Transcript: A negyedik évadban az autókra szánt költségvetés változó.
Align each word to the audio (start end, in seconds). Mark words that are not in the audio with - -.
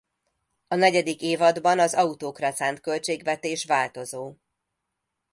A 0.67 0.75
negyedik 0.75 1.21
évadban 1.21 1.79
az 1.79 1.93
autókra 1.93 2.51
szánt 2.51 2.79
költségvetés 2.79 3.65
változó. 3.65 4.35